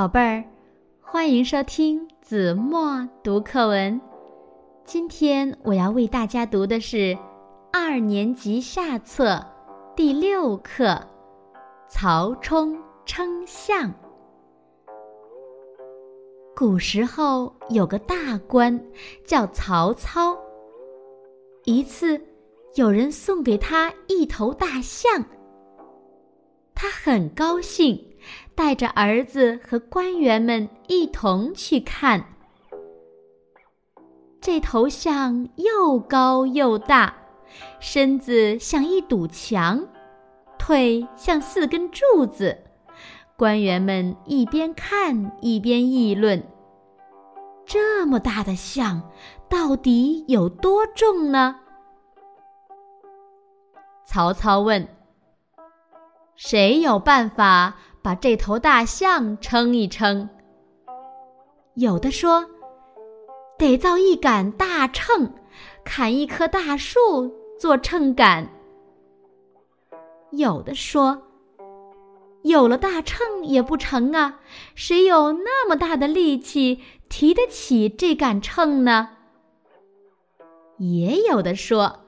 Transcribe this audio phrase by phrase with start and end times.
[0.00, 0.42] 宝贝儿，
[1.02, 4.00] 欢迎收听子墨读课文。
[4.82, 7.18] 今天我要为大家读的是
[7.70, 9.44] 二年级下册
[9.94, 10.84] 第六课
[11.86, 13.90] 《曹冲称象》。
[16.56, 18.82] 古时候有个大官
[19.26, 20.34] 叫曹操，
[21.64, 22.18] 一次
[22.74, 25.22] 有人送给他一头大象，
[26.74, 28.02] 他很高兴。
[28.60, 32.22] 带着儿子和官员们一同去看。
[34.38, 37.14] 这头象又高又大，
[37.80, 39.82] 身子像一堵墙，
[40.58, 42.62] 腿像四根柱子。
[43.34, 46.46] 官员们一边看一边议论：
[47.64, 49.10] 这么大的象，
[49.48, 51.56] 到底有多重呢？
[54.04, 54.86] 曹操问
[56.36, 60.28] ：“谁有办法？”把这头大象称一称。
[61.74, 62.44] 有的说，
[63.58, 65.32] 得造一杆大秤，
[65.84, 68.48] 砍一棵大树做秤杆。
[70.30, 71.22] 有的说，
[72.42, 74.40] 有了大秤也不成啊，
[74.74, 79.10] 谁有那么大的力气提得起这杆秤呢？
[80.78, 82.00] 也有的说，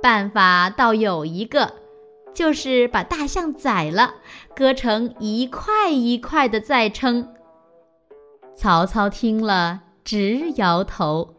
[0.00, 1.83] 办法倒有一个。
[2.34, 4.16] 就是把大象宰了，
[4.54, 7.32] 割成一块一块的再称。
[8.56, 11.36] 曹操听了直摇头。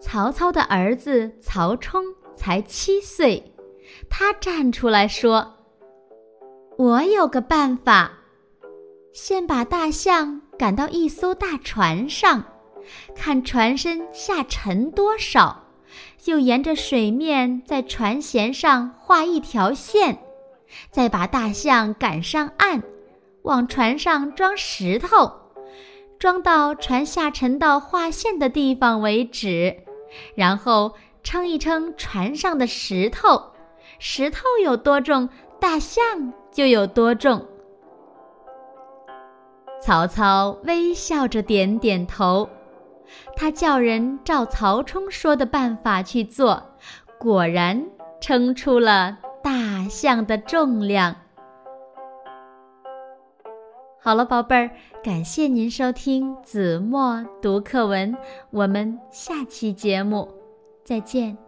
[0.00, 2.04] 曹操的儿子曹冲
[2.34, 3.54] 才七岁，
[4.08, 5.54] 他站出来说
[6.78, 8.12] ：“我有个办法，
[9.12, 12.44] 先把大象赶到一艘大船上，
[13.16, 15.64] 看船身下沉多少。”
[16.16, 20.18] 就沿着水面在船舷上画一条线，
[20.90, 22.82] 再把大象赶上岸，
[23.42, 25.32] 往船上装石头，
[26.18, 29.76] 装到船下沉到画线的地方为止，
[30.34, 33.52] 然后称一称船上的石头，
[33.98, 35.28] 石头有多重，
[35.60, 37.46] 大象就有多重。
[39.80, 42.48] 曹操微笑着点点头。
[43.36, 46.62] 他叫人照曹冲说的办法去做，
[47.18, 47.84] 果然
[48.20, 51.14] 称出了大象的重量。
[54.00, 54.70] 好了，宝贝儿，
[55.02, 58.16] 感谢您收听子墨读课文，
[58.50, 60.28] 我们下期节目
[60.84, 61.47] 再见。